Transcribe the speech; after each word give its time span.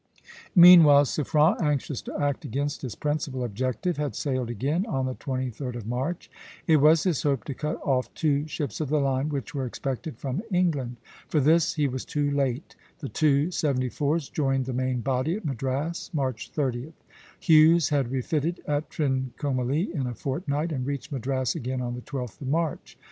Meanwhile 0.55 1.05
Suffren, 1.05 1.61
anxious 1.61 2.01
to 2.01 2.19
act 2.19 2.43
against 2.43 2.81
his 2.81 2.95
principal 2.95 3.43
objective, 3.43 3.97
had 3.97 4.15
sailed 4.15 4.49
again 4.49 4.83
on 4.87 5.05
the 5.05 5.13
23d 5.13 5.75
of 5.75 5.85
March. 5.85 6.31
It 6.65 6.77
was 6.77 7.03
his 7.03 7.21
hope 7.21 7.43
to 7.43 7.53
cut 7.53 7.79
off 7.83 8.11
two 8.15 8.47
ships 8.47 8.81
of 8.81 8.89
the 8.89 8.99
line 8.99 9.29
which 9.29 9.53
were 9.53 9.67
expected 9.67 10.17
from 10.17 10.41
England. 10.51 10.95
For 11.27 11.39
this 11.39 11.75
he 11.75 11.87
was 11.87 12.03
too 12.03 12.31
late; 12.31 12.75
the 12.97 13.09
two 13.09 13.51
seventy 13.51 13.89
fours 13.89 14.27
joined 14.27 14.65
the 14.65 14.73
main 14.73 15.01
body 15.01 15.35
at 15.35 15.45
Madras, 15.45 16.09
March 16.15 16.51
30th. 16.51 16.93
Hughes 17.39 17.89
had 17.89 18.09
refitted 18.09 18.59
at 18.65 18.89
Trincomalee 18.89 19.93
in 19.93 20.07
a 20.07 20.15
fortnight, 20.15 20.71
and 20.71 20.83
reached 20.83 21.11
Madras 21.11 21.53
again 21.53 21.79
on 21.79 21.93
the 21.93 22.01
12th 22.01 22.41
of 22.41 22.47
March. 22.47 22.97